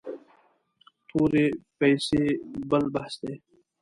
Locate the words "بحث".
2.93-3.13